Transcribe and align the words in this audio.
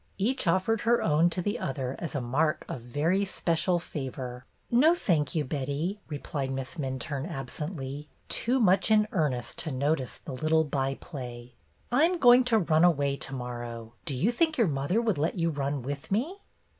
Each 0.17 0.47
offered 0.47 0.81
her 0.81 0.99
own 1.03 1.29
to 1.29 1.43
the 1.43 1.59
other 1.59 1.95
as 1.99 2.15
a 2.15 2.21
mark 2.21 2.65
of 2.67 2.81
very 2.81 3.23
special 3.23 3.77
favor. 3.77 4.45
"No, 4.71 4.95
thank 4.95 5.35
you, 5.35 5.45
Betty," 5.45 5.99
replied 6.09 6.49
Miss 6.49 6.79
Min 6.79 6.97
turne, 6.97 7.27
absently, 7.27 8.07
too 8.27 8.59
much 8.59 8.89
in 8.89 9.07
earnest 9.11 9.59
to 9.59 9.71
notice 9.71 10.19
90 10.25 10.25
BETTY 10.25 10.25
BAIRD'S 10.25 10.25
GOLDEN 10.25 10.35
YEAR 10.35 10.39
the 10.39 10.43
little 10.43 10.63
byplay. 11.11 11.53
"I 11.91 12.05
'm 12.05 12.17
going 12.17 12.43
to 12.45 12.57
run 12.57 12.83
away 12.83 13.15
to 13.17 13.35
morrow. 13.35 13.93
Do 14.05 14.15
you 14.15 14.31
think 14.31 14.57
your 14.57 14.65
mother 14.67 14.99
would 14.99 15.19
let 15.19 15.37
you 15.37 15.51
run 15.51 15.83
with 15.83 16.11
me 16.11 16.37